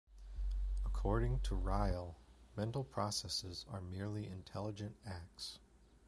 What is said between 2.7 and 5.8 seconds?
processes are merely intelligent acts.